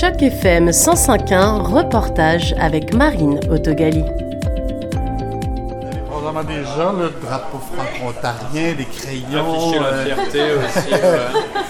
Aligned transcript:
Choc 0.00 0.22
FM 0.22 0.70
105.1, 0.70 1.60
reportage 1.60 2.54
avec 2.58 2.94
Marine 2.94 3.38
Autogali. 3.50 4.02
Probablement 6.08 6.44
déjà 6.44 6.92
le 6.92 7.10
drapeau 7.20 7.58
franco-ontarien, 7.58 8.74
les 8.78 8.84
crayons. 8.84 9.56
Afficher 9.56 9.78
la 9.80 9.86
euh, 9.86 10.04
fierté 10.04 10.40
aussi. 10.56 10.92
ouais. 10.92 11.00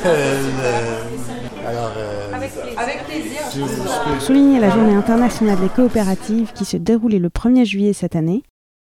euh, 0.07 0.43
le- 0.43 1.69
alors, 1.69 1.93
euh, 1.97 2.33
Avec 2.35 3.05
plaisir. 3.07 3.41
je- 3.55 3.61
je- 3.61 4.11
Pour 4.13 4.23
souligner 4.23 4.61
la 4.61 4.71
journée 4.71 4.95
internationale 4.95 5.59
des 5.59 5.69
coopératives 5.69 6.53
qui 6.53 6.65
se 6.65 6.77
déroulait 6.77 7.19
le 7.19 7.31
1er 7.31 7.65
juillet 7.65 7.93
cette 7.93 8.17
année, 8.17 8.43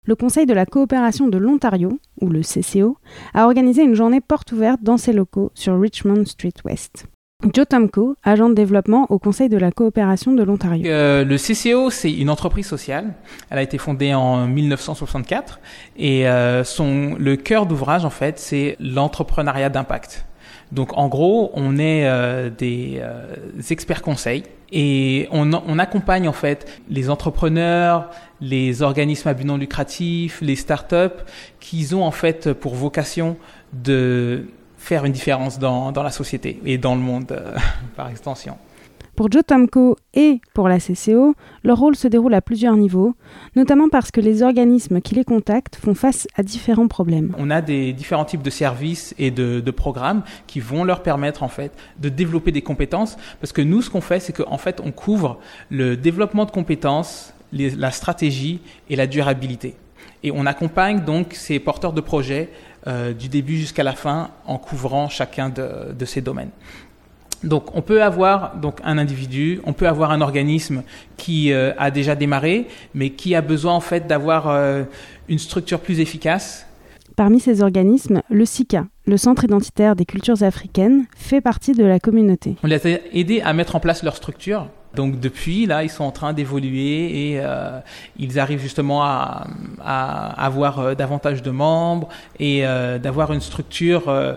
le 0.05 0.16
Conseil 0.16 0.46
de 0.46 0.54
la 0.54 0.66
coopération 0.66 1.28
de 1.28 1.38
l'Ontario, 1.38 2.00
ou 2.21 2.28
le 2.30 2.42
CCO, 2.42 2.98
a 3.34 3.46
organisé 3.46 3.84
une 3.84 3.94
journée 3.96 4.21
porte 4.21 4.52
ouverte 4.52 4.82
dans 4.84 4.98
ses 4.98 5.14
locaux 5.14 5.52
sur 5.54 5.80
Richmond 5.80 6.26
Street 6.26 6.54
West. 6.66 7.05
Joe 7.54 7.66
Tomko, 7.68 8.16
agent 8.23 8.50
de 8.50 8.54
développement 8.54 9.08
au 9.09 9.18
Conseil 9.18 9.49
de 9.49 9.58
la 9.58 9.72
coopération 9.72 10.32
de 10.32 10.44
l'Ontario. 10.44 10.86
Euh, 10.86 11.26
le 11.26 11.38
CCO, 11.38 11.90
c'est 11.90 12.12
une 12.12 12.30
entreprise 12.30 12.68
sociale. 12.68 13.13
Elle 13.49 13.58
a 13.58 13.63
été 13.63 13.77
fondée 13.80 14.13
en 14.13 14.45
1964 14.45 15.59
et 15.98 16.27
euh, 16.27 16.63
son, 16.63 17.16
le 17.18 17.35
cœur 17.38 17.66
d'ouvrage, 17.66 18.05
en 18.05 18.12
fait, 18.12 18.38
c'est 18.38 18.77
l'entrepreneuriat 18.80 19.70
d'impact. 19.70 20.26
Donc, 20.72 20.98
en 20.98 21.08
gros, 21.08 21.52
on 21.54 21.77
est 21.77 22.08
euh, 22.08 22.49
des 22.49 22.99
euh, 23.02 23.35
experts 23.70 24.02
conseils 24.02 24.44
et 24.71 25.27
on, 25.32 25.52
on 25.52 25.80
accompagne 25.80 26.30
en 26.30 26.34
fait 26.34 26.82
les 26.90 27.10
entrepreneurs, 27.10 28.10
les 28.40 28.82
organismes 28.82 29.27
à 29.27 29.34
but 29.34 29.46
non 29.46 29.58
lucratif, 29.58 30.40
les 30.41 30.55
startups 30.55 31.20
qui 31.60 31.94
ont 31.94 32.05
en 32.05 32.12
fait 32.12 32.54
pour 32.54 32.76
vocation 32.76 33.35
de 33.73 34.46
faire 34.81 35.05
une 35.05 35.13
différence 35.13 35.59
dans, 35.59 35.91
dans 35.91 36.03
la 36.03 36.09
société 36.12 36.59
et 36.66 36.77
dans 36.77 36.95
le 36.95 37.02
monde 37.02 37.31
euh, 37.31 37.55
par 37.95 38.09
extension. 38.09 38.58
Pour 39.16 39.30
Joe 39.31 39.44
Tomko 39.45 39.98
et 40.16 40.40
pour 40.55 40.68
la 40.68 40.79
CCO, 40.79 41.35
leur 41.63 41.77
rôle 41.77 41.96
se 41.96 42.07
déroule 42.07 42.34
à 42.34 42.41
plusieurs 42.41 42.76
niveaux, 42.76 43.13
notamment 43.55 43.87
parce 43.90 44.09
que 44.09 44.20
les 44.21 44.41
organismes 44.41 44.99
qui 45.02 45.13
les 45.13 45.26
contactent 45.26 45.76
font 45.76 45.93
face 45.93 46.27
à 46.35 46.41
différents 46.43 46.87
problèmes. 46.87 47.35
On 47.37 47.52
a 47.52 47.62
des 47.62 47.93
différents 47.93 48.26
types 48.26 48.41
de 48.41 48.49
services 48.49 49.13
et 49.20 49.29
de, 49.29 49.59
de 49.59 49.71
programmes 49.71 50.24
qui 50.48 50.59
vont 50.59 50.84
leur 50.84 51.04
permettre 51.04 51.43
en 51.43 51.49
fait 51.49 51.71
de 51.99 52.09
développer 52.09 52.52
des 52.52 52.62
compétences 52.63 53.18
parce 53.41 53.52
que 53.52 53.62
nous 53.62 53.82
ce 53.84 53.90
qu'on 53.91 54.02
fait 54.02 54.20
c'est 54.20 54.34
qu'en 54.34 54.57
fait 54.57 54.82
on 54.84 54.91
couvre 54.91 55.37
le 55.70 55.96
développement 55.98 56.46
de 56.46 56.52
compétences, 56.52 57.34
les- 57.52 57.70
la 57.71 57.91
stratégie 57.91 58.62
et 58.90 58.96
la 58.96 59.05
durabilité. 59.07 59.76
Et 60.24 60.32
on 60.32 60.46
accompagne 60.46 61.04
donc 61.04 61.34
ces 61.34 61.60
porteurs 61.60 61.94
de 61.94 62.02
projets 62.02 62.50
euh, 62.88 63.14
du 63.14 63.27
début 63.27 63.58
jusqu'à 63.58 63.84
la 63.84 63.94
fin 63.94 64.31
en 64.46 64.58
couvrant 64.58 65.09
chacun 65.09 65.50
de, 65.50 65.94
de 65.94 66.06
ces 66.06 66.22
domaines. 66.22 66.52
Donc 67.44 67.75
on 67.75 67.81
peut 67.81 68.03
avoir 68.03 68.56
donc 68.56 68.80
un 68.84 68.97
individu, 68.97 69.62
on 69.66 69.74
peut 69.74 69.88
avoir 69.88 70.12
un 70.12 70.22
organisme 70.22 70.84
qui 71.18 71.52
euh, 71.52 71.74
a 71.78 71.90
déjà 71.90 72.16
démarré, 72.16 72.68
mais 72.94 73.12
qui 73.12 73.34
a 73.34 73.42
besoin 73.42 73.74
en 73.74 73.80
fait 73.80 74.06
d'avoir 74.06 74.47
euh, 74.47 74.84
une 75.28 75.40
structure 75.40 75.80
plus 75.80 76.00
efficace 76.00 76.68
Parmi 77.16 77.40
ces 77.40 77.62
organismes, 77.62 78.22
le 78.30 78.46
SICA, 78.46 78.88
le 79.06 79.18
Centre 79.18 79.44
identitaire 79.44 79.96
des 79.96 80.06
cultures 80.06 80.44
africaines, 80.44 81.06
fait 81.16 81.42
partie 81.42 81.74
de 81.74 81.84
la 81.84 82.00
communauté. 82.00 82.56
On 82.64 82.68
les 82.68 82.88
a 82.88 83.00
aidés 83.14 83.42
à 83.42 83.53
mettre 83.53 83.75
en 83.75 83.80
place 83.80 84.02
leur 84.02 84.16
structure. 84.16 84.68
Donc 84.95 85.19
depuis, 85.19 85.66
là, 85.66 85.84
ils 85.84 85.89
sont 85.89 86.03
en 86.03 86.11
train 86.11 86.34
d'évoluer 86.34 87.29
et 87.31 87.39
euh, 87.39 87.79
ils 88.17 88.39
arrivent 88.39 88.59
justement 88.61 89.03
à, 89.03 89.47
avoir 89.84 90.79
euh, 90.79 90.95
davantage 90.95 91.41
de 91.41 91.51
membres 91.51 92.09
et 92.39 92.66
euh, 92.66 93.00
d'avoir 93.00 93.31
une 93.31 93.41
structure, 93.41 94.09
euh, 94.09 94.34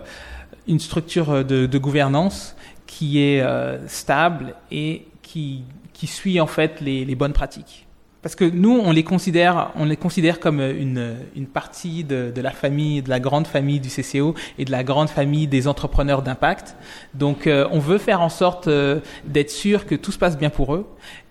une 0.68 0.80
structure 0.80 1.44
de, 1.44 1.78
gouvernance 1.78 2.54
qui 2.86 3.20
est 3.20 3.44
stable 3.88 4.54
et 4.70 5.06
qui, 5.22 5.64
suit 6.04 6.38
en 6.38 6.46
fait 6.46 6.80
les 6.82 7.14
bonnes 7.14 7.32
pratiques. 7.32 7.86
Parce 8.24 8.36
que 8.36 8.46
nous, 8.46 8.80
on 8.82 8.90
les 8.90 9.04
considère, 9.04 9.70
on 9.76 9.84
les 9.84 9.98
considère 9.98 10.40
comme 10.40 10.58
une, 10.58 11.16
une 11.36 11.44
partie 11.44 12.04
de, 12.04 12.32
de 12.34 12.40
la 12.40 12.52
famille, 12.52 13.02
de 13.02 13.10
la 13.10 13.20
grande 13.20 13.46
famille 13.46 13.80
du 13.80 13.90
CCO 13.90 14.34
et 14.58 14.64
de 14.64 14.70
la 14.70 14.82
grande 14.82 15.10
famille 15.10 15.46
des 15.46 15.68
entrepreneurs 15.68 16.22
d'impact. 16.22 16.74
Donc, 17.12 17.46
euh, 17.46 17.68
on 17.70 17.80
veut 17.80 17.98
faire 17.98 18.22
en 18.22 18.30
sorte 18.30 18.66
euh, 18.66 19.00
d'être 19.26 19.50
sûr 19.50 19.84
que 19.84 19.94
tout 19.94 20.10
se 20.10 20.16
passe 20.16 20.38
bien 20.38 20.48
pour 20.48 20.74
eux 20.74 20.86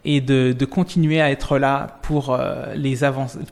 et 0.06 0.22
de, 0.22 0.54
de 0.58 0.66
continuer 0.66 1.20
à 1.20 1.32
être 1.32 1.58
là 1.58 2.00
pour, 2.04 2.30
euh, 2.30 2.76
les 2.76 3.00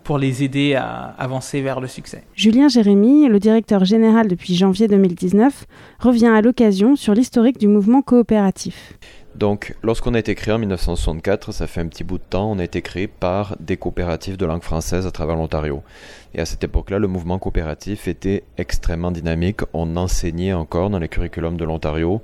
pour 0.03 0.19
les 0.19 0.43
aider 0.43 0.75
à 0.75 1.15
avancer 1.17 1.61
vers 1.61 1.79
le 1.79 1.87
succès. 1.87 2.23
Julien 2.35 2.67
Jérémy, 2.67 3.27
le 3.27 3.39
directeur 3.39 3.85
général 3.85 4.27
depuis 4.27 4.53
janvier 4.53 4.87
2019, 4.87 5.65
revient 5.97 6.27
à 6.27 6.41
l'occasion 6.41 6.95
sur 6.95 7.15
l'historique 7.15 7.57
du 7.57 7.67
mouvement 7.67 8.03
coopératif. 8.03 8.93
Donc, 9.35 9.75
lorsqu'on 9.81 10.13
a 10.13 10.19
été 10.19 10.35
créé 10.35 10.53
en 10.53 10.59
1964, 10.59 11.51
ça 11.53 11.67
fait 11.67 11.81
un 11.81 11.87
petit 11.87 12.03
bout 12.03 12.17
de 12.17 12.23
temps, 12.23 12.51
on 12.51 12.59
a 12.59 12.63
été 12.63 12.81
créé 12.81 13.07
par 13.07 13.55
des 13.59 13.77
coopératives 13.77 14.37
de 14.37 14.45
langue 14.45 14.61
française 14.61 15.07
à 15.07 15.11
travers 15.11 15.35
l'Ontario. 15.35 15.83
Et 16.33 16.41
à 16.41 16.45
cette 16.45 16.63
époque-là, 16.63 16.99
le 16.99 17.07
mouvement 17.07 17.39
coopératif 17.39 18.07
était 18.07 18.43
extrêmement 18.57 19.11
dynamique. 19.11 19.61
On 19.73 19.95
enseignait 19.95 20.53
encore 20.53 20.89
dans 20.89 20.99
les 20.99 21.07
curriculums 21.07 21.57
de 21.57 21.65
l'Ontario 21.65 22.21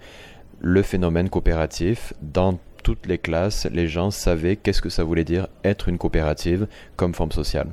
le 0.59 0.81
phénomène 0.81 1.29
coopératif. 1.29 2.13
Dans 2.21 2.59
toutes 2.83 3.05
les 3.07 3.17
classes, 3.17 3.67
les 3.71 3.87
gens 3.87 4.11
savaient 4.11 4.55
qu'est-ce 4.55 4.81
que 4.81 4.89
ça 4.89 5.03
voulait 5.03 5.23
dire 5.23 5.47
être 5.63 5.89
une 5.89 5.97
coopérative 5.97 6.67
comme 6.95 7.13
forme 7.13 7.31
sociale. 7.31 7.67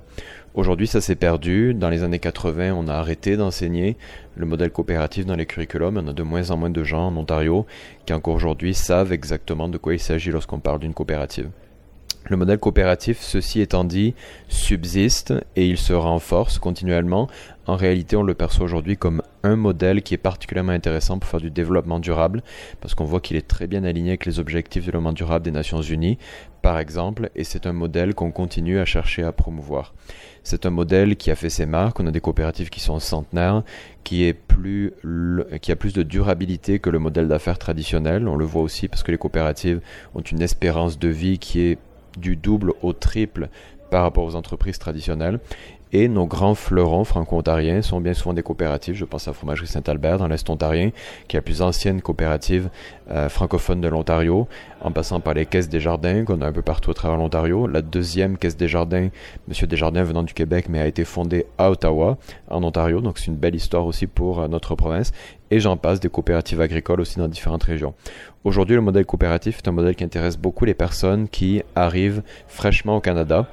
Aujourd'hui, 0.54 0.86
ça 0.86 1.00
s'est 1.00 1.16
perdu. 1.16 1.74
Dans 1.74 1.88
les 1.88 2.04
années 2.04 2.20
80, 2.20 2.74
on 2.74 2.86
a 2.86 2.94
arrêté 2.94 3.36
d'enseigner 3.36 3.96
le 4.36 4.46
modèle 4.46 4.70
coopératif 4.70 5.26
dans 5.26 5.34
les 5.34 5.46
curriculums. 5.46 5.96
On 5.96 6.08
a 6.08 6.12
de 6.12 6.22
moins 6.22 6.50
en 6.50 6.56
moins 6.56 6.70
de 6.70 6.84
gens 6.84 7.08
en 7.08 7.16
Ontario 7.16 7.66
qui 8.06 8.12
encore 8.12 8.34
aujourd'hui 8.34 8.74
savent 8.74 9.12
exactement 9.12 9.68
de 9.68 9.78
quoi 9.78 9.94
il 9.94 10.00
s'agit 10.00 10.30
lorsqu'on 10.30 10.60
parle 10.60 10.78
d'une 10.78 10.94
coopérative. 10.94 11.50
Le 12.26 12.38
modèle 12.38 12.58
coopératif, 12.58 13.20
ceci 13.20 13.60
étant 13.60 13.84
dit, 13.84 14.14
subsiste 14.48 15.34
et 15.56 15.68
il 15.68 15.76
se 15.76 15.92
renforce 15.92 16.58
continuellement. 16.58 17.28
En 17.66 17.76
réalité, 17.76 18.16
on 18.16 18.22
le 18.22 18.32
perçoit 18.32 18.64
aujourd'hui 18.64 18.96
comme 18.96 19.20
un 19.42 19.56
modèle 19.56 20.02
qui 20.02 20.14
est 20.14 20.18
particulièrement 20.18 20.72
intéressant 20.72 21.18
pour 21.18 21.28
faire 21.28 21.40
du 21.40 21.50
développement 21.50 21.98
durable, 21.98 22.42
parce 22.80 22.94
qu'on 22.94 23.04
voit 23.04 23.20
qu'il 23.20 23.36
est 23.36 23.46
très 23.46 23.66
bien 23.66 23.84
aligné 23.84 24.10
avec 24.10 24.24
les 24.24 24.38
objectifs 24.38 24.82
de 24.82 24.86
développement 24.86 25.12
durable 25.12 25.44
des 25.44 25.50
Nations 25.50 25.82
Unies, 25.82 26.16
par 26.62 26.78
exemple, 26.78 27.28
et 27.36 27.44
c'est 27.44 27.66
un 27.66 27.74
modèle 27.74 28.14
qu'on 28.14 28.32
continue 28.32 28.78
à 28.78 28.86
chercher 28.86 29.22
à 29.22 29.32
promouvoir. 29.32 29.92
C'est 30.44 30.64
un 30.64 30.70
modèle 30.70 31.16
qui 31.16 31.30
a 31.30 31.36
fait 31.36 31.50
ses 31.50 31.66
marques. 31.66 32.00
On 32.00 32.06
a 32.06 32.10
des 32.10 32.20
coopératives 32.20 32.70
qui 32.70 32.80
sont 32.80 32.98
centenaires, 33.00 33.62
qui, 34.02 34.32
qui 35.60 35.72
a 35.72 35.76
plus 35.76 35.92
de 35.92 36.02
durabilité 36.02 36.78
que 36.78 36.88
le 36.88 36.98
modèle 36.98 37.28
d'affaires 37.28 37.58
traditionnel. 37.58 38.28
On 38.28 38.36
le 38.36 38.46
voit 38.46 38.62
aussi 38.62 38.88
parce 38.88 39.02
que 39.02 39.12
les 39.12 39.18
coopératives 39.18 39.80
ont 40.14 40.20
une 40.20 40.40
espérance 40.40 40.98
de 40.98 41.08
vie 41.08 41.38
qui 41.38 41.60
est 41.60 41.78
du 42.16 42.36
double 42.36 42.72
au 42.82 42.92
triple 42.92 43.48
par 43.90 44.02
rapport 44.02 44.24
aux 44.24 44.34
entreprises 44.34 44.78
traditionnelles. 44.78 45.40
Et 45.96 46.08
nos 46.08 46.26
grands 46.26 46.56
fleurons 46.56 47.04
franco-ontariens 47.04 47.80
sont 47.80 48.00
bien 48.00 48.14
souvent 48.14 48.34
des 48.34 48.42
coopératives. 48.42 48.96
Je 48.96 49.04
pense 49.04 49.28
à 49.28 49.32
Fromagerie 49.32 49.68
Saint-Albert 49.68 50.18
dans 50.18 50.26
l'Est 50.26 50.50
ontarien, 50.50 50.90
qui 51.28 51.36
est 51.36 51.38
la 51.38 51.42
plus 51.42 51.62
ancienne 51.62 52.02
coopérative 52.02 52.68
euh, 53.12 53.28
francophone 53.28 53.80
de 53.80 53.86
l'Ontario, 53.86 54.48
en 54.80 54.90
passant 54.90 55.20
par 55.20 55.34
les 55.34 55.46
caisses 55.46 55.68
des 55.68 55.78
jardins 55.78 56.24
qu'on 56.24 56.40
a 56.40 56.48
un 56.48 56.52
peu 56.52 56.62
partout 56.62 56.90
à 56.90 56.94
travers 56.94 57.16
l'Ontario. 57.16 57.68
La 57.68 57.80
deuxième 57.80 58.38
caisse 58.38 58.56
des 58.56 58.66
jardins, 58.66 59.10
Monsieur 59.46 59.68
Desjardins 59.68 60.02
venant 60.02 60.24
du 60.24 60.34
Québec, 60.34 60.66
mais 60.68 60.80
a 60.80 60.88
été 60.88 61.04
fondée 61.04 61.46
à 61.58 61.70
Ottawa, 61.70 62.18
en 62.50 62.64
Ontario. 62.64 63.00
Donc 63.00 63.18
c'est 63.18 63.26
une 63.26 63.36
belle 63.36 63.54
histoire 63.54 63.86
aussi 63.86 64.08
pour 64.08 64.40
euh, 64.40 64.48
notre 64.48 64.74
province. 64.74 65.12
Et 65.52 65.60
j'en 65.60 65.76
passe 65.76 66.00
des 66.00 66.08
coopératives 66.08 66.60
agricoles 66.60 67.02
aussi 67.02 67.18
dans 67.18 67.28
différentes 67.28 67.62
régions. 67.62 67.94
Aujourd'hui, 68.42 68.74
le 68.74 68.82
modèle 68.82 69.06
coopératif 69.06 69.58
est 69.58 69.68
un 69.68 69.72
modèle 69.72 69.94
qui 69.94 70.02
intéresse 70.02 70.38
beaucoup 70.38 70.64
les 70.64 70.74
personnes 70.74 71.28
qui 71.28 71.62
arrivent 71.76 72.24
fraîchement 72.48 72.96
au 72.96 73.00
Canada. 73.00 73.46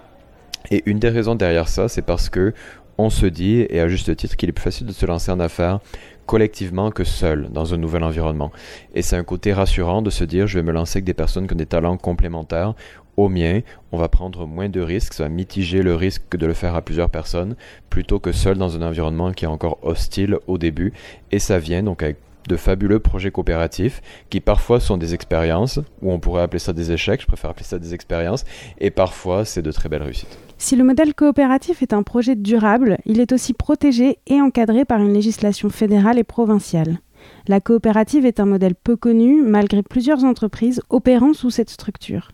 Et 0.70 0.84
une 0.86 1.00
des 1.00 1.10
raisons 1.10 1.36
derrière 1.36 1.68
ça, 1.68 1.88
c'est 1.88 2.02
parce 2.02 2.30
que 2.30 2.54
on 2.98 3.10
se 3.10 3.26
dit, 3.26 3.66
et 3.70 3.80
à 3.80 3.88
juste 3.88 4.16
titre, 4.16 4.36
qu'il 4.36 4.50
est 4.50 4.54
plus 4.54 4.64
facile 4.64 4.86
de 4.86 4.92
se 4.92 5.06
lancer 5.06 5.32
en 5.32 5.40
affaires 5.40 5.80
collectivement 6.28 6.92
que 6.92 7.04
seul 7.04 7.50
dans 7.52 7.74
un 7.74 7.78
nouvel 7.78 8.04
environnement. 8.04 8.52
Et 8.94 9.02
c'est 9.02 9.16
un 9.16 9.24
côté 9.24 9.54
rassurant 9.54 10.02
de 10.02 10.10
se 10.10 10.24
dire, 10.24 10.48
je 10.48 10.60
vais 10.60 10.64
me 10.64 10.72
lancer 10.72 10.98
avec 10.98 11.06
des 11.06 11.14
personnes 11.14 11.48
qui 11.48 11.54
ont 11.54 11.58
des 11.58 11.66
talents 11.66 11.98
complémentaires 11.98 12.76
au 13.18 13.28
mien, 13.28 13.62
on 13.92 13.98
va 13.98 14.08
prendre 14.08 14.48
moins 14.48 14.70
de 14.70 14.80
risques, 14.80 15.14
ça 15.14 15.24
va 15.24 15.30
mitiger 15.30 15.82
le 15.82 15.96
risque 15.96 16.38
de 16.38 16.46
le 16.46 16.54
faire 16.54 16.76
à 16.76 16.82
plusieurs 16.82 17.10
personnes, 17.10 17.56
plutôt 17.90 18.20
que 18.20 18.32
seul 18.32 18.58
dans 18.58 18.78
un 18.78 18.82
environnement 18.82 19.32
qui 19.34 19.46
est 19.46 19.50
encore 19.50 19.80
hostile 19.82 20.38
au 20.48 20.58
début. 20.58 20.94
Et 21.32 21.40
ça 21.40 21.60
vient 21.60 21.84
donc 21.84 22.04
avec 22.04 22.18
de 22.48 22.56
fabuleux 22.56 23.00
projets 23.00 23.32
coopératifs 23.32 24.02
qui 24.30 24.40
parfois 24.40 24.80
sont 24.80 24.98
des 24.98 25.14
expériences, 25.14 25.80
ou 26.02 26.12
on 26.12 26.20
pourrait 26.20 26.44
appeler 26.44 26.60
ça 26.60 26.74
des 26.74 26.92
échecs, 26.92 27.22
je 27.22 27.28
préfère 27.28 27.52
appeler 27.52 27.66
ça 27.66 27.80
des 27.80 27.94
expériences, 27.94 28.46
et 28.80 28.92
parfois 28.92 29.46
c'est 29.46 29.62
de 29.62 29.72
très 29.72 29.90
belles 29.90 30.04
réussites. 30.04 30.38
Si 30.58 30.76
le 30.76 30.84
modèle 30.84 31.16
coopératif 31.16 31.82
est 31.82 31.94
un 31.94 32.04
projet 32.04 32.36
durable, 32.36 32.98
il 33.06 33.20
est 33.20 33.32
aussi 33.32 33.54
protégé 33.54 34.20
et 34.28 34.42
encadré 34.42 34.86
par 34.86 35.00
une 35.00 35.14
législation 35.14 35.70
fédérale 35.70 36.20
et 36.20 36.24
provinciale. 36.24 37.00
La 37.48 37.60
coopérative 37.60 38.26
est 38.26 38.40
un 38.40 38.46
modèle 38.46 38.76
peu 38.76 38.96
connu 38.96 39.42
malgré 39.42 39.84
plusieurs 39.84 40.24
entreprises 40.24 40.82
opérant 40.90 41.34
sous 41.34 41.50
cette 41.50 41.70
structure. 41.70 42.32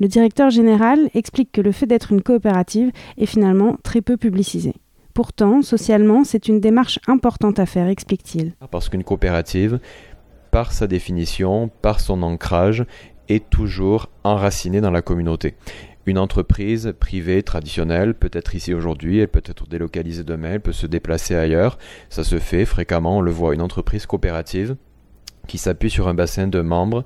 Le 0.00 0.08
directeur 0.08 0.50
général 0.50 1.08
explique 1.14 1.52
que 1.52 1.60
le 1.60 1.72
fait 1.72 1.86
d'être 1.86 2.12
une 2.12 2.22
coopérative 2.22 2.90
est 3.16 3.26
finalement 3.26 3.76
très 3.82 4.00
peu 4.00 4.16
publicisé. 4.16 4.74
Pourtant, 5.14 5.62
socialement, 5.62 6.24
c'est 6.24 6.48
une 6.48 6.58
démarche 6.58 6.98
importante 7.06 7.60
à 7.60 7.66
faire, 7.66 7.86
explique-t-il. 7.86 8.54
Parce 8.72 8.88
qu'une 8.88 9.04
coopérative, 9.04 9.78
par 10.50 10.72
sa 10.72 10.88
définition, 10.88 11.70
par 11.82 12.00
son 12.00 12.22
ancrage, 12.22 12.84
est 13.28 13.48
toujours 13.48 14.10
enracinée 14.24 14.80
dans 14.80 14.90
la 14.90 15.02
communauté. 15.02 15.54
Une 16.06 16.18
entreprise 16.18 16.92
privée 16.98 17.44
traditionnelle 17.44 18.14
peut 18.14 18.30
être 18.32 18.56
ici 18.56 18.74
aujourd'hui, 18.74 19.20
elle 19.20 19.28
peut 19.28 19.42
être 19.46 19.68
délocalisée 19.68 20.24
demain, 20.24 20.54
elle 20.54 20.60
peut 20.60 20.72
se 20.72 20.88
déplacer 20.88 21.36
ailleurs. 21.36 21.78
Ça 22.10 22.24
se 22.24 22.40
fait 22.40 22.64
fréquemment, 22.64 23.18
on 23.18 23.20
le 23.20 23.30
voit. 23.30 23.54
Une 23.54 23.62
entreprise 23.62 24.06
coopérative 24.06 24.76
qui 25.46 25.58
s'appuie 25.58 25.90
sur 25.90 26.08
un 26.08 26.14
bassin 26.14 26.48
de 26.48 26.60
membres 26.60 27.04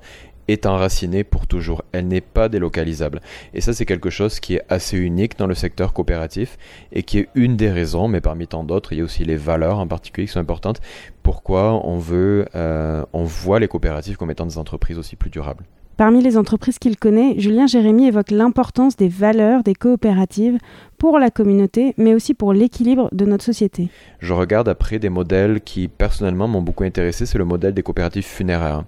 est 0.51 0.65
enracinée 0.65 1.23
pour 1.23 1.47
toujours. 1.47 1.83
Elle 1.91 2.07
n'est 2.07 2.21
pas 2.21 2.49
délocalisable. 2.49 3.21
Et 3.53 3.61
ça, 3.61 3.73
c'est 3.73 3.85
quelque 3.85 4.09
chose 4.09 4.39
qui 4.39 4.55
est 4.55 4.63
assez 4.69 4.97
unique 4.97 5.37
dans 5.37 5.47
le 5.47 5.55
secteur 5.55 5.93
coopératif 5.93 6.57
et 6.91 7.03
qui 7.03 7.19
est 7.19 7.29
une 7.35 7.55
des 7.55 7.69
raisons, 7.69 8.07
mais 8.07 8.21
parmi 8.21 8.47
tant 8.47 8.63
d'autres, 8.63 8.93
il 8.93 8.99
y 8.99 9.01
a 9.01 9.03
aussi 9.03 9.23
les 9.23 9.35
valeurs 9.35 9.79
en 9.79 9.87
particulier 9.87 10.27
qui 10.27 10.33
sont 10.33 10.39
importantes. 10.39 10.81
Pourquoi 11.23 11.85
on 11.85 11.97
veut, 11.97 12.45
euh, 12.55 13.03
on 13.13 13.23
voit 13.23 13.59
les 13.59 13.67
coopératives 13.67 14.17
comme 14.17 14.31
étant 14.31 14.45
des 14.45 14.57
entreprises 14.57 14.97
aussi 14.97 15.15
plus 15.15 15.29
durables. 15.29 15.63
Parmi 15.99 16.21
les 16.21 16.37
entreprises 16.37 16.79
qu'il 16.79 16.95
connaît, 16.95 17.37
Julien 17.37 17.67
Jérémy 17.67 18.07
évoque 18.07 18.31
l'importance 18.31 18.95
des 18.95 19.09
valeurs 19.09 19.63
des 19.63 19.75
coopératives 19.75 20.57
pour 20.97 21.19
la 21.19 21.29
communauté, 21.29 21.93
mais 21.97 22.13
aussi 22.13 22.33
pour 22.33 22.53
l'équilibre 22.53 23.09
de 23.11 23.25
notre 23.25 23.43
société. 23.43 23.89
Je 24.19 24.31
regarde 24.31 24.69
après 24.69 24.97
des 24.97 25.09
modèles 25.09 25.59
qui 25.59 25.89
personnellement 25.89 26.47
m'ont 26.47 26.61
beaucoup 26.61 26.85
intéressé, 26.85 27.25
c'est 27.25 27.37
le 27.37 27.43
modèle 27.43 27.73
des 27.73 27.83
coopératives 27.83 28.25
funéraires. 28.25 28.85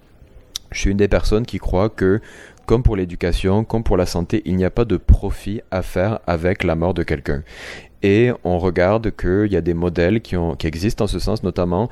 Je 0.71 0.79
suis 0.79 0.91
une 0.91 0.97
des 0.97 1.07
personnes 1.07 1.45
qui 1.45 1.59
croient 1.59 1.89
que, 1.89 2.21
comme 2.65 2.83
pour 2.83 2.95
l'éducation, 2.95 3.63
comme 3.63 3.83
pour 3.83 3.97
la 3.97 4.05
santé, 4.05 4.41
il 4.45 4.55
n'y 4.55 4.65
a 4.65 4.69
pas 4.69 4.85
de 4.85 4.97
profit 4.97 5.61
à 5.69 5.81
faire 5.81 6.19
avec 6.27 6.63
la 6.63 6.75
mort 6.75 6.93
de 6.93 7.03
quelqu'un. 7.03 7.43
Et 8.03 8.31
on 8.43 8.57
regarde 8.57 9.11
qu'il 9.15 9.51
y 9.51 9.57
a 9.57 9.61
des 9.61 9.73
modèles 9.73 10.21
qui 10.21 10.35
existent 10.63 11.03
en 11.03 11.07
ce 11.07 11.19
sens, 11.19 11.43
notamment 11.43 11.89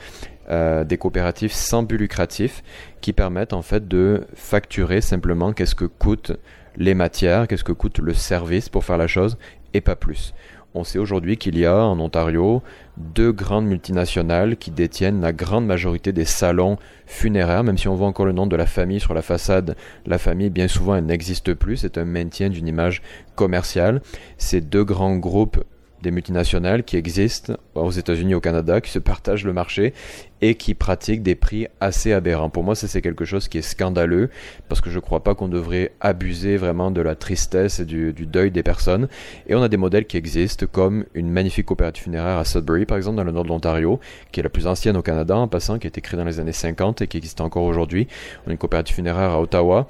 euh, 0.49 0.83
des 0.83 0.97
coopératives 0.97 1.53
sans 1.53 1.83
but 1.83 1.97
lucratif 1.97 2.63
qui 3.01 3.13
permettent 3.13 3.53
en 3.53 3.61
fait 3.61 3.87
de 3.87 4.25
facturer 4.33 5.01
simplement 5.01 5.53
qu'est-ce 5.53 5.75
que 5.75 5.85
coûtent 5.85 6.31
les 6.75 6.95
matières, 6.95 7.47
qu'est-ce 7.47 7.63
que 7.63 7.73
coûte 7.73 7.99
le 7.99 8.13
service 8.13 8.69
pour 8.69 8.83
faire 8.83 8.97
la 8.97 9.07
chose 9.07 9.37
et 9.73 9.81
pas 9.81 9.95
plus. 9.95 10.33
On 10.75 10.83
sait 10.83 10.99
aujourd'hui 10.99 11.37
qu'il 11.37 11.57
y 11.57 11.65
a 11.65 11.75
en 11.75 11.99
Ontario 11.99 12.61
deux 12.97 13.31
grandes 13.31 13.65
multinationales 13.65 14.55
qui 14.55 14.69
détiennent 14.69 15.19
la 15.19 15.33
grande 15.33 15.65
majorité 15.65 16.11
des 16.11 16.25
salons 16.25 16.77
funéraires, 17.07 17.63
même 17.63 17.77
si 17.77 17.87
on 17.87 17.95
voit 17.95 18.07
encore 18.07 18.27
le 18.27 18.33
nom 18.33 18.45
de 18.45 18.55
la 18.55 18.67
famille 18.67 18.99
sur 18.99 19.15
la 19.15 19.23
façade, 19.23 19.75
la 20.05 20.19
famille 20.19 20.51
bien 20.51 20.67
souvent 20.67 20.95
elle 20.95 21.05
n'existe 21.05 21.55
plus, 21.55 21.77
c'est 21.77 21.97
un 21.97 22.05
maintien 22.05 22.49
d'une 22.49 22.67
image 22.67 23.01
commerciale. 23.35 24.01
Ces 24.37 24.61
deux 24.61 24.83
grands 24.83 25.17
groupes 25.17 25.63
des 26.01 26.11
multinationales 26.11 26.83
qui 26.83 26.97
existent 26.97 27.53
aux 27.75 27.91
États-Unis 27.91 28.35
au 28.35 28.39
Canada, 28.39 28.81
qui 28.81 28.91
se 28.91 28.99
partagent 28.99 29.45
le 29.45 29.53
marché 29.53 29.93
et 30.41 30.55
qui 30.55 30.73
pratiquent 30.73 31.23
des 31.23 31.35
prix 31.35 31.67
assez 31.81 32.13
aberrants. 32.13 32.49
Pour 32.49 32.63
moi, 32.63 32.75
ça 32.75 32.87
c'est 32.87 33.01
quelque 33.01 33.25
chose 33.25 33.47
qui 33.47 33.57
est 33.57 33.61
scandaleux 33.61 34.29
parce 34.69 34.79
que 34.81 34.89
je 34.89 34.95
ne 34.95 35.01
crois 35.01 35.23
pas 35.23 35.35
qu'on 35.35 35.49
devrait 35.49 35.91
abuser 35.99 36.57
vraiment 36.57 36.91
de 36.91 37.01
la 37.01 37.15
tristesse 37.15 37.79
et 37.79 37.85
du, 37.85 38.13
deuil 38.13 38.51
des 38.51 38.63
personnes. 38.63 39.07
Et 39.47 39.55
on 39.55 39.61
a 39.61 39.67
des 39.67 39.77
modèles 39.77 40.05
qui 40.05 40.17
existent 40.17 40.65
comme 40.71 41.05
une 41.13 41.29
magnifique 41.29 41.65
coopérative 41.65 42.03
funéraire 42.03 42.37
à 42.37 42.45
Sudbury, 42.45 42.85
par 42.85 42.97
exemple, 42.97 43.17
dans 43.17 43.23
le 43.23 43.31
nord 43.31 43.43
de 43.43 43.49
l'Ontario, 43.49 43.99
qui 44.31 44.39
est 44.39 44.43
la 44.43 44.49
plus 44.49 44.67
ancienne 44.67 44.95
au 44.95 45.01
Canada 45.01 45.35
en 45.35 45.47
passant, 45.47 45.79
qui 45.79 45.87
a 45.87 45.89
été 45.89 46.01
créée 46.01 46.17
dans 46.17 46.25
les 46.25 46.39
années 46.39 46.53
50 46.53 47.01
et 47.01 47.07
qui 47.07 47.17
existe 47.17 47.41
encore 47.41 47.63
aujourd'hui. 47.63 48.07
On 48.45 48.49
a 48.49 48.51
une 48.51 48.57
coopérative 48.57 48.95
funéraire 48.95 49.31
à 49.31 49.41
Ottawa. 49.41 49.87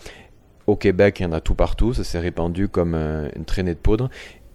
Au 0.66 0.76
Québec, 0.76 1.20
il 1.20 1.24
y 1.24 1.26
en 1.26 1.32
a 1.32 1.42
tout 1.42 1.56
partout, 1.56 1.94
ça 1.94 2.04
s'est 2.04 2.20
répandu 2.20 2.68
comme 2.68 2.94
euh, 2.94 3.28
une 3.36 3.44
traînée 3.44 3.74
de 3.74 3.80
poudre 3.80 4.10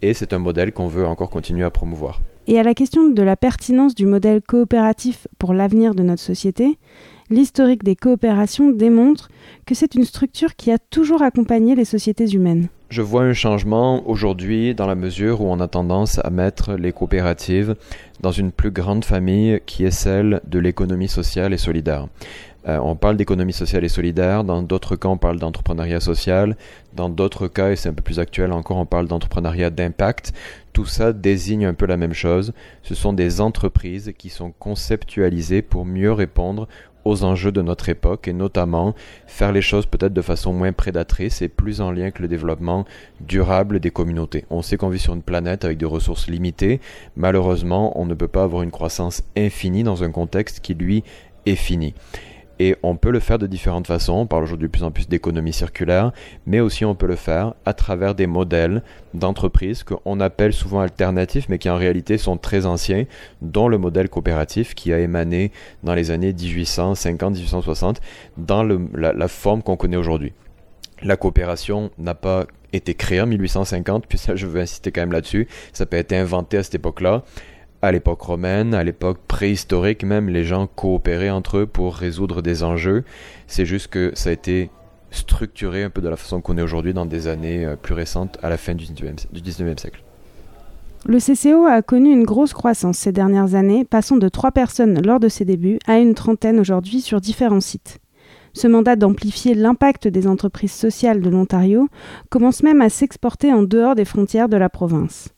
et 0.09 0.13
c'est 0.13 0.33
un 0.33 0.39
modèle 0.39 0.71
qu'on 0.71 0.87
veut 0.87 1.05
encore 1.05 1.29
continuer 1.29 1.63
à 1.63 1.69
promouvoir. 1.69 2.21
Et 2.47 2.59
à 2.59 2.63
la 2.63 2.75
question 2.75 3.09
de 3.09 3.23
la 3.23 3.35
pertinence 3.35 3.95
du 3.95 4.05
modèle 4.05 4.41
coopératif 4.41 5.27
pour 5.39 5.53
l'avenir 5.53 5.95
de 5.95 6.03
notre 6.03 6.21
société, 6.21 6.77
l'historique 7.31 7.83
des 7.83 7.95
coopérations 7.95 8.71
démontre 8.71 9.29
que 9.65 9.73
c'est 9.73 9.95
une 9.95 10.05
structure 10.05 10.55
qui 10.55 10.71
a 10.71 10.77
toujours 10.77 11.23
accompagné 11.23 11.73
les 11.73 11.85
sociétés 11.85 12.29
humaines. 12.29 12.67
Je 12.89 13.01
vois 13.01 13.23
un 13.23 13.33
changement 13.33 14.07
aujourd'hui 14.07 14.75
dans 14.75 14.85
la 14.85 14.93
mesure 14.93 15.41
où 15.41 15.45
on 15.45 15.59
a 15.59 15.67
tendance 15.67 16.19
à 16.23 16.29
mettre 16.29 16.75
les 16.75 16.91
coopératives 16.91 17.75
dans 18.21 18.31
une 18.31 18.51
plus 18.51 18.69
grande 18.69 19.03
famille 19.03 19.59
qui 19.65 19.85
est 19.85 19.91
celle 19.91 20.39
de 20.47 20.59
l'économie 20.59 21.07
sociale 21.07 21.51
et 21.51 21.57
solidaire. 21.57 22.07
Euh, 22.67 22.79
on 22.81 22.95
parle 22.95 23.17
d'économie 23.17 23.53
sociale 23.53 23.83
et 23.83 23.89
solidaire, 23.89 24.43
dans 24.43 24.63
d'autres 24.63 24.95
cas 24.95 25.09
on 25.09 25.17
parle 25.17 25.39
d'entrepreneuriat 25.39 25.99
social, 25.99 26.57
dans 26.93 27.09
d'autres 27.09 27.47
cas, 27.47 27.71
et 27.71 27.75
c'est 27.75 27.89
un 27.89 27.93
peu 27.93 28.01
plus 28.01 28.19
actuel 28.19 28.51
encore, 28.51 28.77
on 28.77 28.85
parle 28.85 29.07
d'entrepreneuriat 29.07 29.69
d'impact. 29.69 30.33
Tout 30.73 30.85
ça 30.85 31.13
désigne 31.13 31.65
un 31.65 31.73
peu 31.73 31.85
la 31.85 31.97
même 31.97 32.13
chose. 32.13 32.53
Ce 32.81 32.95
sont 32.95 33.13
des 33.13 33.39
entreprises 33.39 34.13
qui 34.17 34.29
sont 34.29 34.51
conceptualisées 34.51 35.61
pour 35.61 35.85
mieux 35.85 36.11
répondre 36.11 36.67
aux 37.05 37.23
enjeux 37.23 37.51
de 37.51 37.61
notre 37.61 37.87
époque 37.87 38.27
et 38.27 38.33
notamment 38.33 38.95
faire 39.27 39.51
les 39.51 39.61
choses 39.61 39.85
peut-être 39.85 40.13
de 40.13 40.21
façon 40.21 40.51
moins 40.51 40.73
prédatrice 40.73 41.43
et 41.43 41.47
plus 41.47 41.79
en 41.79 41.91
lien 41.91 42.03
avec 42.03 42.19
le 42.19 42.27
développement 42.27 42.83
durable 43.21 43.79
des 43.79 43.91
communautés. 43.91 44.45
On 44.49 44.63
sait 44.63 44.75
qu'on 44.75 44.89
vit 44.89 44.99
sur 44.99 45.13
une 45.13 45.21
planète 45.21 45.63
avec 45.63 45.77
des 45.77 45.85
ressources 45.85 46.27
limitées. 46.27 46.81
Malheureusement, 47.15 47.97
on 47.99 48.05
ne 48.05 48.15
peut 48.15 48.27
pas 48.27 48.43
avoir 48.43 48.63
une 48.63 48.71
croissance 48.71 49.23
infinie 49.37 49.83
dans 49.83 50.03
un 50.03 50.09
contexte 50.09 50.59
qui, 50.61 50.73
lui, 50.73 51.03
est 51.45 51.55
fini. 51.55 51.93
Et 52.59 52.75
on 52.83 52.95
peut 52.95 53.11
le 53.11 53.19
faire 53.19 53.37
de 53.37 53.47
différentes 53.47 53.87
façons. 53.87 54.13
On 54.13 54.27
parle 54.27 54.43
aujourd'hui 54.43 54.67
de 54.67 54.71
plus 54.71 54.83
en 54.83 54.91
plus 54.91 55.07
d'économie 55.07 55.53
circulaire, 55.53 56.11
mais 56.45 56.59
aussi 56.59 56.85
on 56.85 56.95
peut 56.95 57.07
le 57.07 57.15
faire 57.15 57.53
à 57.65 57.73
travers 57.73 58.15
des 58.15 58.27
modèles 58.27 58.81
d'entreprises 59.13 59.83
qu'on 59.83 60.19
appelle 60.19 60.53
souvent 60.53 60.79
alternatifs, 60.79 61.49
mais 61.49 61.57
qui 61.57 61.69
en 61.69 61.75
réalité 61.75 62.17
sont 62.17 62.37
très 62.37 62.65
anciens, 62.65 63.05
dont 63.41 63.67
le 63.67 63.77
modèle 63.77 64.09
coopératif 64.09 64.73
qui 64.73 64.93
a 64.93 64.99
émané 64.99 65.51
dans 65.83 65.93
les 65.93 66.11
années 66.11 66.31
1850-1860 66.31 67.97
dans 68.37 68.63
la, 68.63 69.13
la 69.13 69.27
forme 69.27 69.61
qu'on 69.61 69.77
connaît 69.77 69.97
aujourd'hui. 69.97 70.33
La 71.01 71.17
coopération 71.17 71.91
n'a 71.97 72.15
pas 72.15 72.45
été 72.71 72.93
créée 72.93 73.21
en 73.21 73.27
1850, 73.27 74.05
puis 74.07 74.17
ça 74.17 74.35
je 74.35 74.47
veux 74.47 74.61
insister 74.61 74.91
quand 74.91 75.01
même 75.01 75.11
là-dessus, 75.11 75.47
ça 75.73 75.85
peut 75.85 75.97
être 75.97 76.13
inventé 76.13 76.57
à 76.57 76.63
cette 76.63 76.75
époque-là 76.75 77.23
à 77.81 77.91
l'époque 77.91 78.21
romaine, 78.21 78.73
à 78.73 78.83
l'époque 78.83 79.19
préhistorique 79.27 80.03
même, 80.03 80.29
les 80.29 80.43
gens 80.43 80.67
coopéraient 80.67 81.29
entre 81.29 81.57
eux 81.59 81.65
pour 81.65 81.95
résoudre 81.95 82.41
des 82.41 82.63
enjeux. 82.63 83.03
C'est 83.47 83.65
juste 83.65 83.87
que 83.87 84.11
ça 84.15 84.29
a 84.29 84.33
été 84.33 84.69
structuré 85.11 85.83
un 85.83 85.89
peu 85.89 86.01
de 86.01 86.09
la 86.09 86.15
façon 86.15 86.41
qu'on 86.41 86.57
est 86.57 86.61
aujourd'hui 86.61 86.93
dans 86.93 87.05
des 87.05 87.27
années 87.27 87.65
euh, 87.65 87.75
plus 87.75 87.93
récentes, 87.93 88.37
à 88.43 88.49
la 88.49 88.57
fin 88.57 88.73
du 88.73 88.85
19e, 88.85 89.79
siècle. 89.79 90.03
Le 91.07 91.19
CCO 91.19 91.65
a 91.65 91.81
connu 91.83 92.11
une 92.11 92.23
grosse 92.23 92.53
croissance 92.53 92.97
ces 92.97 93.11
dernières 93.11 93.53
années, 93.53 93.85
passant 93.85 94.17
de 94.17 94.27
3 94.27 94.51
personnes 94.51 95.05
lors 95.05 95.19
de 95.19 95.29
ses 95.29 95.45
débuts 95.45 95.77
à 95.85 95.99
une 95.99 96.15
trentaine 96.15 96.59
aujourd'hui 96.59 97.01
sur 97.01 97.21
différents 97.21 97.61
sites. 97.61 97.99
Ce 98.53 98.67
mandat 98.67 98.95
d'amplifier 98.95 99.53
l'impact 99.53 100.07
des 100.07 100.27
entreprises 100.27 100.71
sociales 100.71 101.21
de 101.21 101.29
l'Ontario 101.29 101.89
commence 102.29 102.63
même 102.63 102.81
à 102.81 102.89
s'exporter 102.89 103.53
en 103.53 103.61
dehors 103.61 103.95
des 103.95 104.05
frontières 104.05 104.49
de 104.49 104.57
la 104.57 104.69
province. 104.69 105.34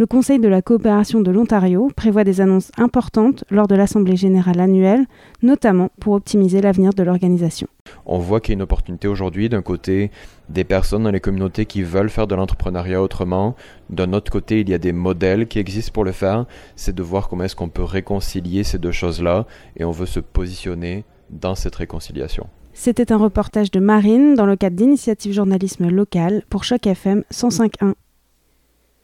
Le 0.00 0.06
Conseil 0.06 0.38
de 0.38 0.48
la 0.48 0.62
coopération 0.62 1.20
de 1.20 1.30
l'Ontario 1.30 1.90
prévoit 1.94 2.24
des 2.24 2.40
annonces 2.40 2.72
importantes 2.78 3.44
lors 3.50 3.68
de 3.68 3.74
l'Assemblée 3.74 4.16
générale 4.16 4.58
annuelle, 4.58 5.04
notamment 5.42 5.90
pour 6.00 6.14
optimiser 6.14 6.62
l'avenir 6.62 6.94
de 6.94 7.02
l'organisation. 7.02 7.68
On 8.06 8.16
voit 8.16 8.40
qu'il 8.40 8.52
y 8.52 8.54
a 8.54 8.56
une 8.56 8.62
opportunité 8.62 9.08
aujourd'hui 9.08 9.50
d'un 9.50 9.60
côté 9.60 10.10
des 10.48 10.64
personnes 10.64 11.02
dans 11.02 11.10
les 11.10 11.20
communautés 11.20 11.66
qui 11.66 11.82
veulent 11.82 12.08
faire 12.08 12.26
de 12.26 12.34
l'entrepreneuriat 12.34 13.02
autrement. 13.02 13.56
D'un 13.90 14.14
autre 14.14 14.32
côté, 14.32 14.60
il 14.60 14.70
y 14.70 14.72
a 14.72 14.78
des 14.78 14.92
modèles 14.92 15.46
qui 15.46 15.58
existent 15.58 15.92
pour 15.92 16.04
le 16.04 16.12
faire. 16.12 16.46
C'est 16.76 16.94
de 16.94 17.02
voir 17.02 17.28
comment 17.28 17.44
est-ce 17.44 17.54
qu'on 17.54 17.68
peut 17.68 17.84
réconcilier 17.84 18.64
ces 18.64 18.78
deux 18.78 18.92
choses-là 18.92 19.44
et 19.76 19.84
on 19.84 19.90
veut 19.90 20.06
se 20.06 20.20
positionner 20.20 21.04
dans 21.28 21.54
cette 21.54 21.76
réconciliation. 21.76 22.46
C'était 22.72 23.12
un 23.12 23.18
reportage 23.18 23.70
de 23.70 23.80
Marine 23.80 24.34
dans 24.34 24.46
le 24.46 24.56
cadre 24.56 24.76
d'initiative 24.76 25.34
journalisme 25.34 25.90
local 25.90 26.42
pour 26.48 26.64
Choc 26.64 26.86
FM 26.86 27.22
105.1. 27.30 27.92